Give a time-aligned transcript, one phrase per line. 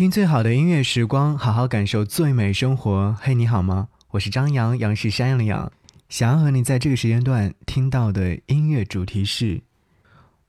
[0.00, 3.14] 听最好的音乐时光，好好感受最美生活。
[3.20, 3.88] 嘿，你好吗？
[4.12, 5.70] 我是张扬，杨是山羊的羊。
[6.08, 9.44] 想要和你在这个时间段听到的音乐主题是《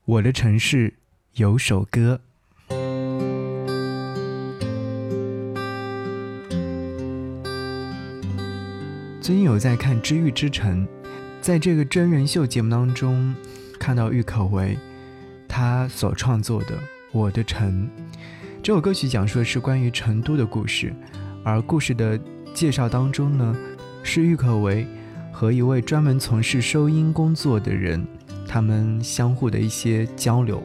[0.06, 0.94] 我的城市
[1.34, 2.22] 有首歌》。
[9.20, 10.88] 最近有在看《知遇之城》，
[11.42, 13.36] 在这个真人秀节目当中，
[13.78, 14.78] 看到郁可唯
[15.46, 16.78] 他所创作的
[17.12, 17.90] 《我的城》
[18.64, 20.94] 这首歌曲，讲述的是关于成都的故事，
[21.44, 22.20] 而故事的
[22.54, 23.58] 介绍当中呢，
[24.04, 24.86] 是郁可唯
[25.32, 28.06] 和一位专门从事收音工作的人，
[28.48, 30.62] 他们相互的一些交流。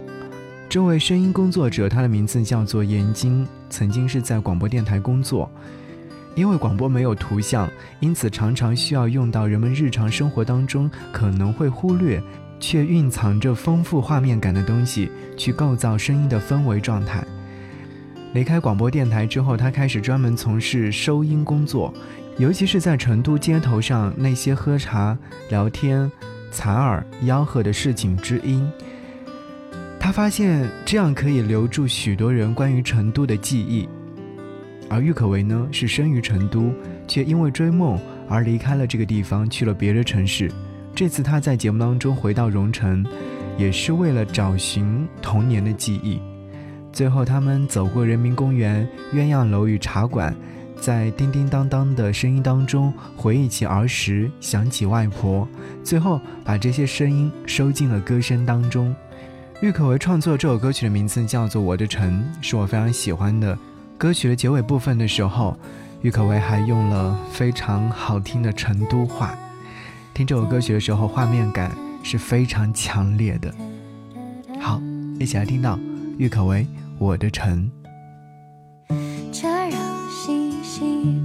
[0.68, 5.50] 这位声音工作者，他的名字叫做严晶，曾经是在广播电台工作。
[6.34, 7.66] 因为广播没有图像，
[8.00, 12.22] 因此常常需要用到人们日常生活当中可能会忽略，
[12.60, 17.26] 却蕴藏着丰富画面感的东西，去构造声音的氛围状态。
[18.36, 21.90] 离开广播电台之后，他开始专门从事收音工作，
[22.36, 25.16] 尤其是在成都街头上那些喝茶、
[25.48, 26.12] 聊天、
[26.50, 28.70] 采耳、吆喝的市井之音。
[29.98, 33.88] 他发现这样可以留住许多人关于成都的记忆。
[34.90, 36.70] 而郁可唯呢，是生于成都，
[37.08, 40.52] 却因为追梦而离开了这个地方，去了别的城市。
[40.94, 43.02] 这次他在节目当中回到蓉城，
[43.56, 46.20] 也是为了找寻童年的记忆。
[46.96, 50.34] 最后，他们走过人民公园、鸳鸯楼与茶馆，
[50.80, 55.46] 在叮叮当当的声音当中回忆起儿时，想起外婆，
[55.84, 58.96] 最后把这些声音收进了歌声当中。
[59.60, 63.58] 郁可唯创作这首歌曲的名字叫做《我的城》，是我非常喜欢的。
[63.98, 65.54] 歌曲的结尾部分的时候，
[66.00, 69.36] 郁可唯还用了非常好听的成都话。
[70.14, 71.70] 听这首歌曲的时候，画面感
[72.02, 73.54] 是非常强烈的。
[74.58, 74.80] 好，
[75.20, 75.78] 一起来听到
[76.16, 76.62] 郁可唯
[76.98, 77.70] 《我的城，
[79.30, 81.15] 这让星星。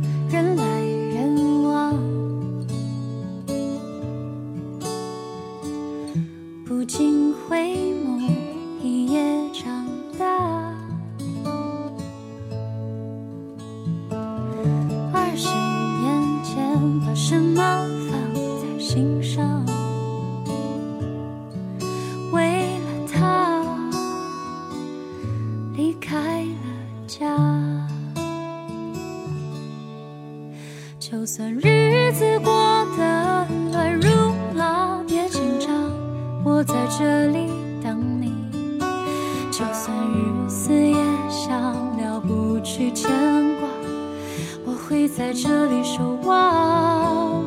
[45.31, 47.45] 在这里守望。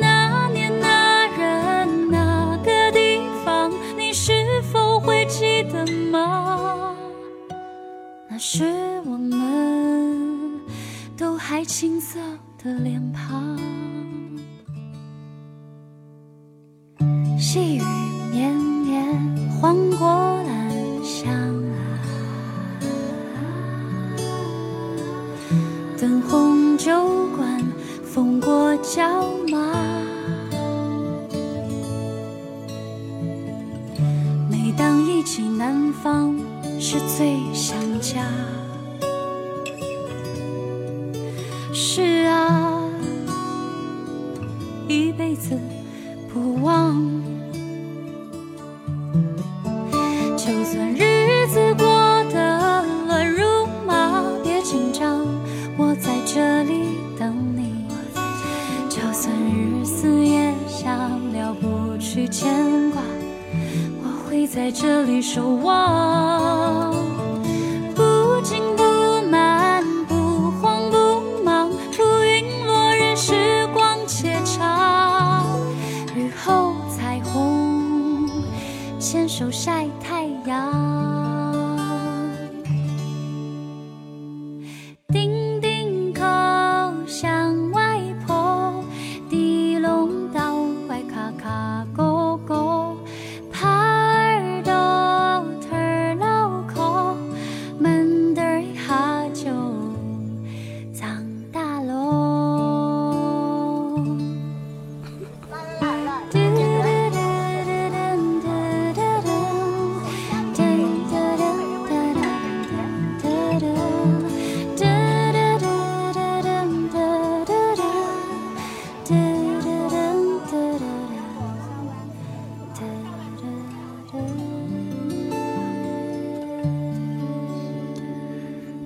[0.00, 6.94] 那年那人那个地方，你是否会记得吗？
[8.28, 8.72] 那是
[9.04, 10.60] 我们
[11.16, 12.20] 都还青涩。
[12.62, 13.58] 的脸庞，
[17.38, 17.82] 细雨
[18.30, 20.06] 绵绵，黄果
[20.46, 20.70] 兰
[21.02, 21.80] 香啊。
[25.98, 26.49] 灯红
[26.82, 27.62] 酒馆，
[28.06, 29.02] 风过角
[29.50, 29.58] 马。
[34.50, 36.34] 每当忆起南方，
[36.80, 38.24] 是最想家。
[41.74, 42.80] 是啊，
[44.88, 45.58] 一辈子
[46.32, 47.19] 不忘。
[64.52, 66.99] 在这里守望。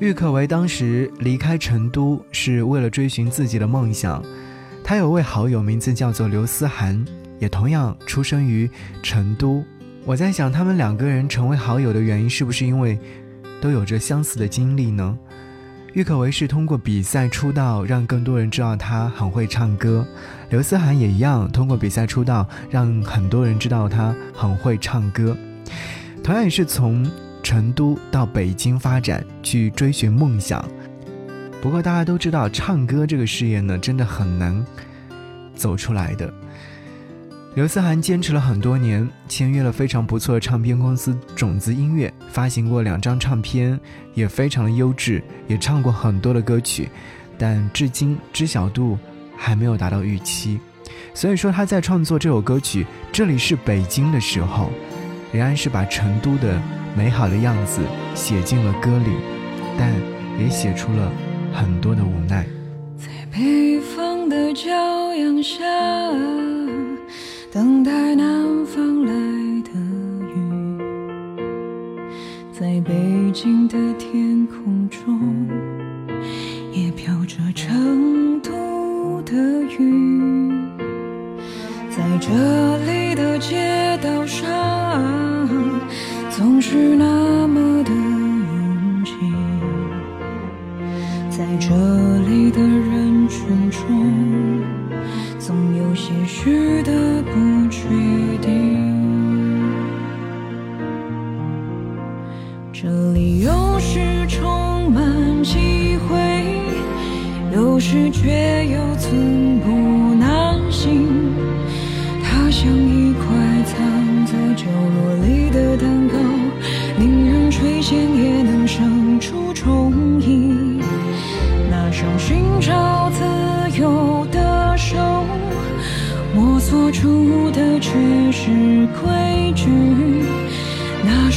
[0.04, 4.22] 郁可唯当时离开成都是为了追寻自己的梦想。
[4.84, 7.02] 他有位好友，名字叫做刘思涵，
[7.38, 8.70] 也同样出生于
[9.02, 9.64] 成都。
[10.04, 12.98] 我在想，他们两个人成为好友的原因，是不是因为
[13.62, 15.18] 都有着相似的经历呢？
[15.94, 20.04] 郁可唯是通过比赛出道，让更多人知道她很会唱歌；
[20.50, 25.34] 刘思涵也一样，通过比赛出道，让很多人知道她很会唱歌。
[26.22, 27.10] 同样也是从
[27.54, 30.68] 成都到北京发展，去追寻梦想。
[31.62, 34.66] 不过大家都知道，唱歌这个事业呢，真的很难
[35.54, 36.34] 走出来的。
[37.54, 43.78] 刘思涵坚持了很多年，签约了非常不错的唱片公司种子音乐，发行过两张唱片，
[44.14, 46.88] 也非常的优质，也唱过很多的歌曲，
[47.38, 48.98] 但至今知晓度
[49.36, 50.58] 还没有达到预期。
[51.14, 54.72] 所以说他在创作这首歌曲《这里是北京》的时候，
[55.30, 56.60] 仍然是把成都的
[56.96, 57.81] 美好的样子
[58.14, 59.11] 写进了歌里，
[59.79, 59.93] 但
[60.41, 61.11] 也写出了。
[61.52, 62.44] 很多的无奈，
[62.99, 64.69] 在北方的骄
[65.14, 65.62] 阳下，
[67.52, 69.12] 等待南方来
[69.62, 69.70] 的
[70.35, 70.81] 雨，
[72.52, 72.93] 在北
[73.32, 75.49] 京的天空中，
[76.73, 79.32] 也飘着成都的
[79.79, 80.50] 雨，
[81.88, 82.32] 在这
[82.79, 83.94] 里的街，
[86.74, 89.12] 是那么的拥挤。
[91.30, 91.68] 在这
[92.28, 93.80] 里的人群中，
[95.38, 97.30] 总有些许的不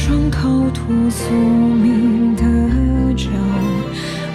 [0.08, 2.42] 双靠土宿命的
[3.14, 3.28] 脚，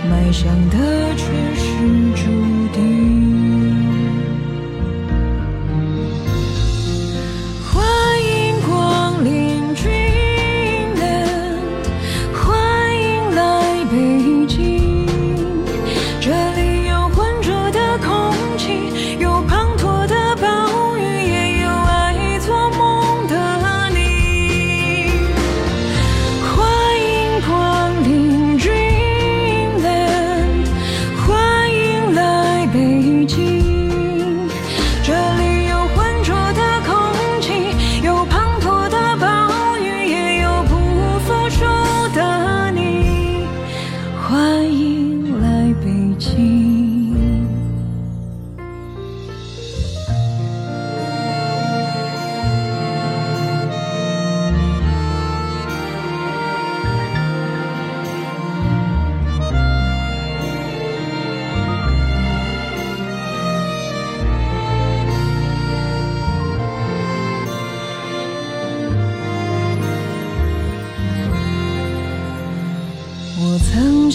[0.08, 0.78] 迈向的
[1.16, 1.26] 却
[1.56, 1.66] 是
[2.14, 2.30] 注
[2.72, 3.33] 定。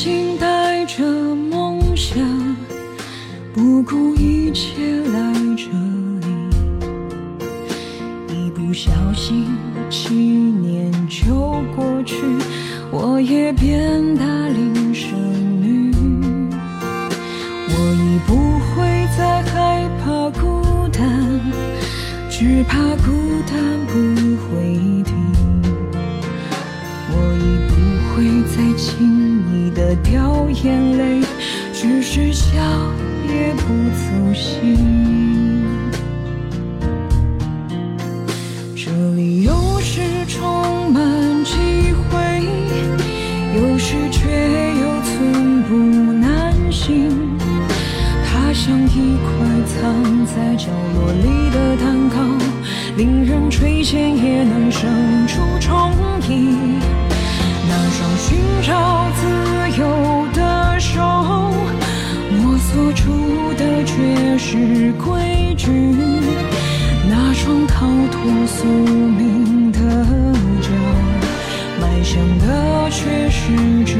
[0.00, 2.24] 心带着梦想，
[3.52, 5.27] 不顾一切来
[30.64, 31.20] 眼泪，
[31.72, 32.56] 只是笑
[33.28, 34.76] 也不走心。
[38.74, 41.54] 这里有时充满机
[42.10, 42.42] 会，
[43.56, 44.18] 有时却
[44.80, 45.76] 又寸步
[46.12, 47.10] 难行。
[48.24, 49.28] 它像一块
[49.66, 52.16] 藏在角落里的蛋糕，
[52.96, 54.90] 令人垂涎也能生
[55.28, 55.92] 出憧
[64.50, 64.56] 是
[64.92, 65.68] 规矩；
[67.06, 69.78] 那双逃脱宿命的
[70.62, 70.70] 脚，
[71.78, 73.52] 迈向的却是
[73.84, 73.98] 注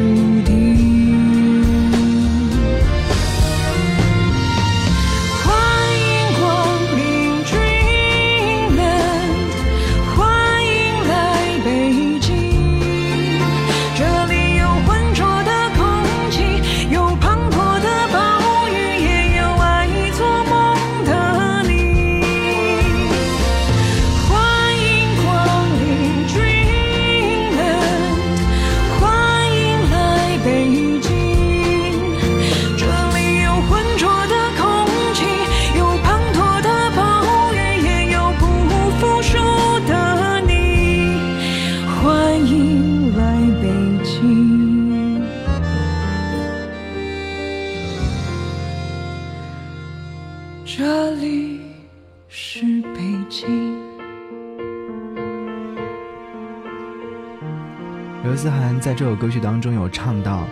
[58.88, 60.48] 在这首歌曲当中有唱到，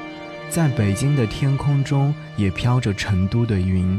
[0.51, 3.99] 在北京的天空中也飘着成都的云。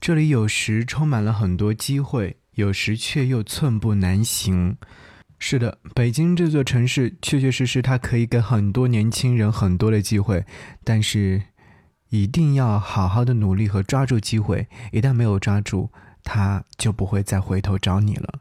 [0.00, 4.76] 这里有时充满了很多机会，有时却又寸步难行。
[5.40, 10.44] 是的，北京这座城市确确实实，它可以给很多年轻人很多的机会，
[10.84, 11.42] 但是
[12.10, 14.68] 一定要好好的努力和抓住机会。
[14.92, 15.90] 一旦没有抓住，
[16.22, 18.34] 它就不会再回头找你了。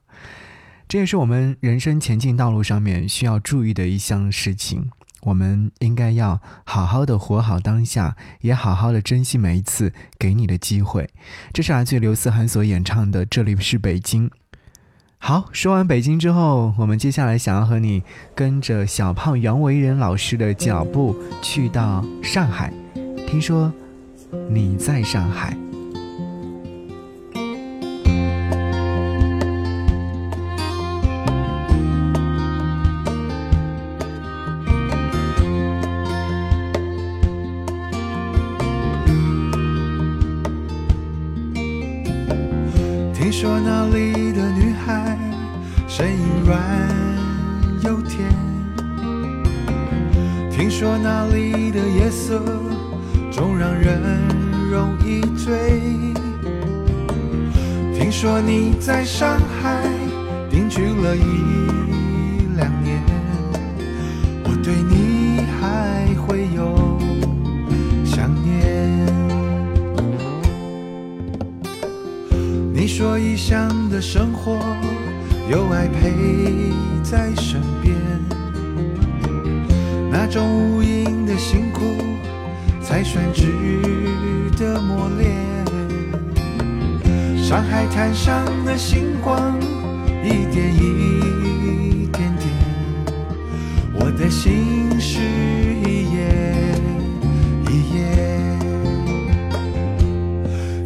[0.88, 4.90] 这也是我们人生前进道路上面需要注意的一项事情。
[5.24, 11.10] 我们应该要好好的活好当下，也好好的珍惜每一次给你的机会。
[11.52, 14.30] 这是来自刘思涵所演唱的《这里是北京》。
[15.18, 18.04] 好，说完北京之后，我们接下来想要和你
[18.34, 22.72] 跟着小胖杨维仁老师的脚步去到上海。
[23.28, 23.74] 听说
[24.50, 25.58] 你在上海。
[43.30, 45.18] 听说那里的女孩
[45.86, 46.58] 声音软
[47.84, 48.26] 又甜，
[50.50, 52.42] 听说那里的夜色
[53.30, 54.02] 总让人
[54.72, 55.82] 容易醉，
[57.94, 59.84] 听说你在上海
[60.50, 61.77] 定居了一
[72.98, 74.58] 说异乡的生活
[75.48, 76.74] 有爱陪
[77.04, 77.96] 在身边，
[80.10, 81.82] 那种无垠的辛苦
[82.82, 83.54] 才算值
[84.58, 85.32] 得磨练。
[87.38, 89.56] 上海滩上的星光
[90.24, 92.50] 一点一点点，
[93.94, 95.20] 我的心是
[95.86, 96.74] 一页
[97.70, 98.00] 一页。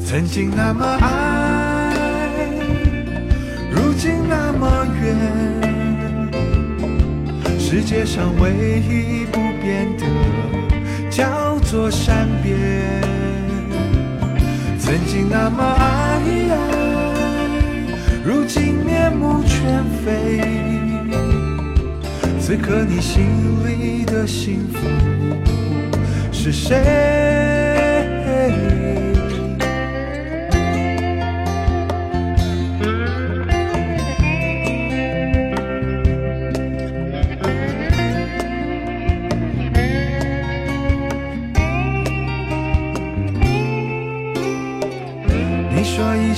[0.05, 1.07] 曾经那么爱，
[4.31, 5.03] 那么远。
[7.59, 10.05] 世界上唯一不变的，
[11.09, 12.57] 叫做善变。
[14.79, 16.21] 曾经那么爱，
[18.23, 20.39] 如今面目全非。
[22.39, 23.25] 此刻你心
[23.65, 24.79] 里的幸福
[26.31, 27.90] 是谁？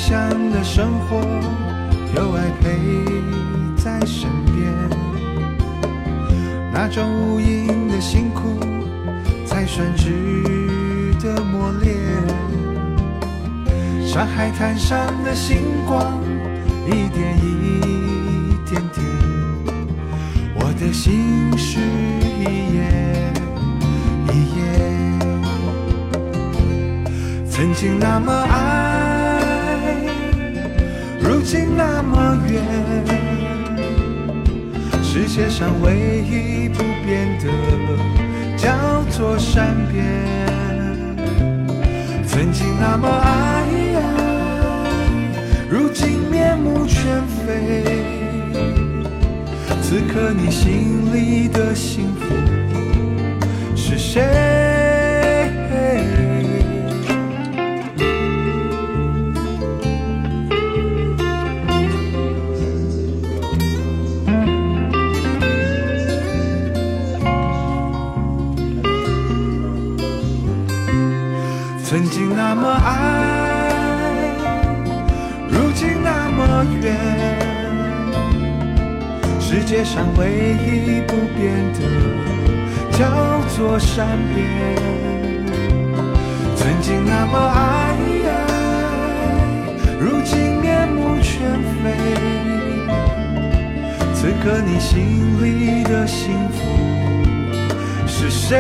[0.05, 0.19] 想
[0.51, 1.15] 的生活
[2.13, 2.77] 有爱陪
[3.81, 4.69] 在身边，
[6.73, 8.59] 那种无垠的辛苦
[9.45, 10.11] 才算值
[11.21, 11.95] 得磨练。
[14.05, 16.21] 上海滩上的星光
[16.85, 19.05] 一点一点点，
[20.53, 21.79] 我的心事
[22.41, 22.43] 一
[22.75, 23.31] 页
[24.33, 24.61] 一页。
[27.49, 29.12] 曾经那么爱，
[31.33, 32.63] 如今那么远。
[35.01, 37.49] 世界上唯一不变的，
[38.55, 38.69] 叫
[39.09, 40.05] 做善变。
[42.27, 43.65] 曾经那么爱，
[45.67, 47.83] 如今面目全非。
[49.81, 52.35] 此刻你心里的幸福
[53.75, 54.82] 是谁？
[76.83, 76.95] 远。
[79.39, 81.79] 世界上唯一不变的，
[82.91, 83.01] 叫
[83.55, 84.45] 做善变。
[86.55, 87.95] 曾经那么爱，
[89.99, 91.41] 如今面目全
[91.81, 91.83] 非。
[94.13, 96.57] 此刻你心里的幸福
[98.07, 98.57] 是谁？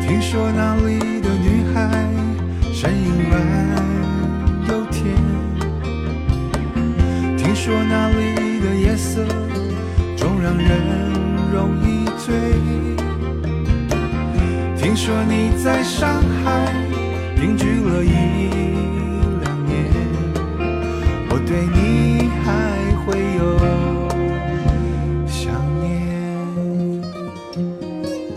[0.00, 1.78] 听说那里的女孩
[2.72, 3.32] 声音软
[7.64, 9.24] 听说那里的夜色
[10.18, 10.68] 总让人
[11.50, 12.34] 容易醉。
[14.76, 16.70] 听说你在上海
[17.40, 18.50] 定居了一
[19.40, 19.90] 两年，
[21.30, 22.44] 我对你还
[23.06, 23.56] 会有
[25.26, 27.02] 想念。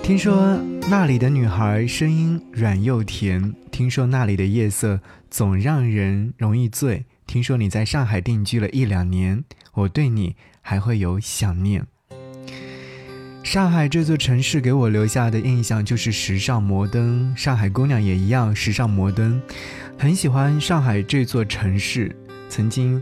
[0.02, 0.58] 听说
[0.90, 7.06] 那里的女孩声音软又甜，听说那里的夜色总让人容易醉。
[7.28, 9.44] 听说你在上海定居了一两年，
[9.74, 11.86] 我对你还会有想念。
[13.44, 19.42] 上海这座城市给我留下的印象就是时尚摩登，上海姑娘也一样时尚摩登，
[19.98, 22.16] 很喜欢上海这座城市。
[22.50, 23.02] 曾经，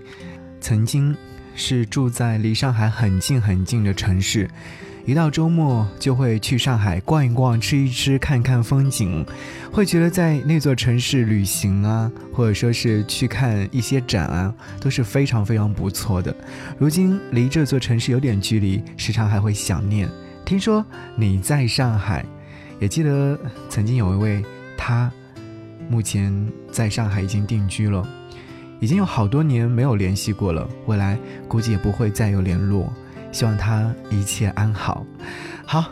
[0.60, 1.16] 曾经
[1.56, 4.50] 是住在离上海很近很近的城市，
[5.06, 9.24] 一到周末就会去上海逛一逛、吃一吃、看看风景，
[9.72, 16.36] 会觉得在那座城市旅行啊，或者说是去看一些展啊，都是非常非常不错的。
[16.80, 20.10] 如今离这座城市有点距离，时常还会想念。
[20.44, 20.84] 听说
[21.16, 22.26] 你在上海，
[22.80, 24.44] 也记得曾经有一位
[24.76, 25.12] 他，
[25.88, 26.34] 目前
[26.72, 28.04] 在上海已经定居了，
[28.80, 31.16] 已经有好多年没有联系过了，未来
[31.48, 32.92] 估计也不会再有联络，
[33.36, 35.06] 希望他一切安好。
[35.66, 35.84] 好。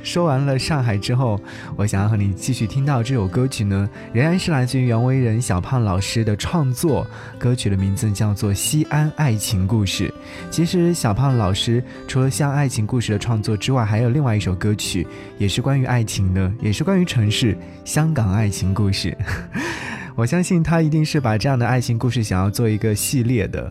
[0.00, 1.38] 说完了上海之后，
[1.76, 7.06] 我想要和你继续听到这首歌曲呢，仍然是来自于袁惟仁小胖老师的创作，
[7.38, 10.08] 歌曲的名字叫做《西安爱情故事》。
[10.50, 19.14] 其实小胖老师除了像爱情故事的创作之外，还有另外一首歌曲，也是关于爱情的，也是关于城市——香港爱情故事。
[20.16, 23.70] 我相信他一定是把这样的爱情故事想要做一个系列的。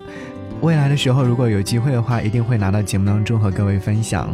[0.62, 4.30] 未来的时候，如果有机会的话，一定会拿到节目当中和各位分享。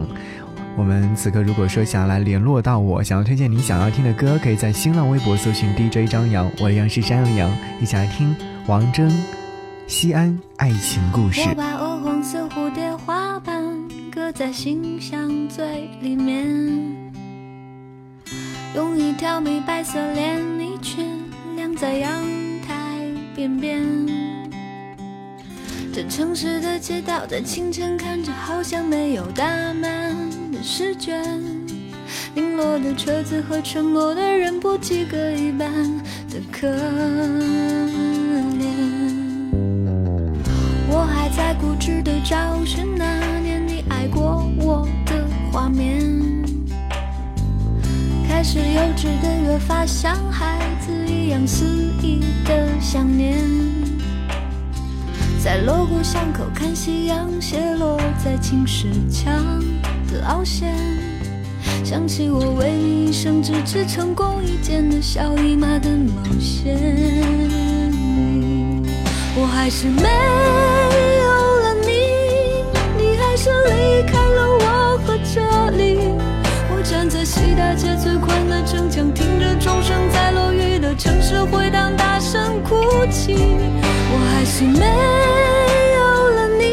[0.75, 9.07] 我们此刻如果说想要来联络到我，想要推荐你想要听的歌，可以在新浪微博搜寻 DJ 张扬，我的杨是山里杨，一起来听王铮
[9.85, 11.41] 《西安爱情故事》。
[11.55, 13.61] 把鹅黄色蝴蝶花瓣
[14.11, 16.47] 搁在心香最里面，
[18.75, 21.05] 用一条米白色连衣裙
[21.55, 22.23] 晾在阳
[22.65, 22.97] 台
[23.35, 24.22] 边边。
[25.95, 30.11] 这城市的街道在清晨看着好像没有打满
[30.51, 31.23] 的试卷，
[32.33, 35.71] 零落的车子和沉默的人不及格一般
[36.31, 38.65] 的可怜。
[40.89, 46.01] 我还在固执的找寻那年你爱过我的画面，
[48.27, 51.63] 开始幼稚的越发像孩子一样肆
[52.01, 53.72] 意的想念。
[55.43, 59.43] 在锣鼓巷口看夕阳斜落在青石墙
[60.09, 60.73] 的凹陷，
[61.83, 66.79] 想起我为你一生只织成功一件的小姨妈的毛线。
[69.35, 70.03] 我还是没
[71.19, 71.27] 有
[71.59, 71.91] 了你，
[72.97, 76.07] 你还是离开了我和这里。
[77.23, 82.75] 西大街最宽的城墙，听着钟声在落雨的城市回荡，大声哭
[83.09, 83.33] 泣。
[83.35, 84.85] 我还是没
[85.95, 86.63] 有了你，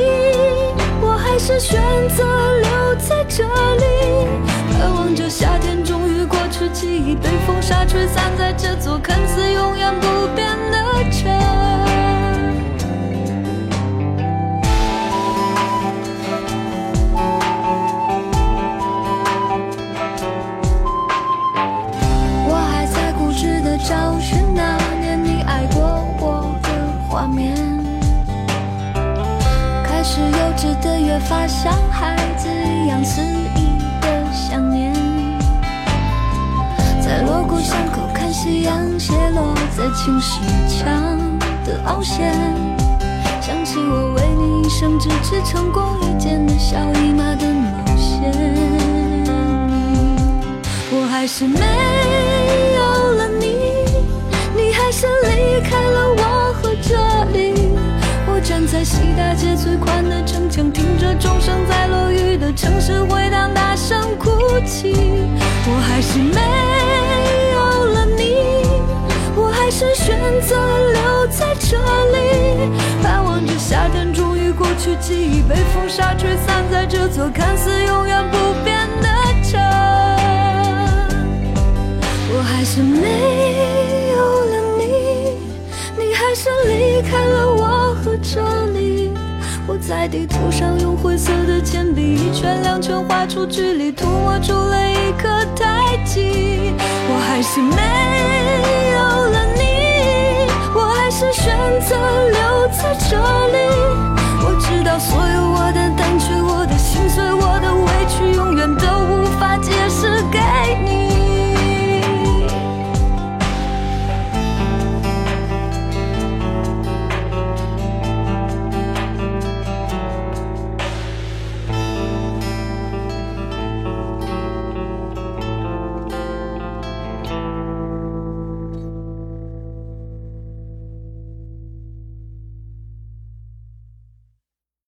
[1.01, 2.25] 我还是选择
[2.61, 4.27] 留在这里，
[4.73, 10.79] 盼望着夏天终于过去，记忆被风沙吹散在这座看似永远不变的
[11.13, 11.31] 城。
[31.29, 34.93] 发像孩子一样肆意的想念，
[37.01, 41.19] 在锣鼓巷口看夕阳斜落在青石墙
[41.65, 42.33] 的凹陷，
[43.41, 48.33] 想起我为你一生只织成功一件的小姨妈的毛线，
[50.91, 51.61] 我还是没
[52.77, 52.83] 有
[53.15, 53.57] 了你，
[54.57, 56.40] 你还是离开了我
[59.51, 64.31] 西大街最宽的城墙，听着钟声在落雨的城市回荡，大声哭
[64.65, 64.95] 泣。
[65.67, 66.41] 我还是没
[67.53, 67.59] 有
[67.93, 68.37] 了你，
[69.37, 70.57] 我还是选择
[70.93, 71.77] 留在这
[72.13, 72.71] 里，
[73.03, 79.09] 盼望着夏天终于过去，记忆被风沙吹散在这座看似永远不变的
[79.43, 79.61] 城。
[82.33, 84.85] 我还是没有了你，
[85.99, 87.81] 你还是离开了我。
[88.03, 88.41] 和这
[88.73, 88.90] 里，
[89.71, 96.73] 我在地图上用灰色的铅笔一圈两圈画出距离，涂抹出了一颗太极。
[97.09, 97.90] 我还是没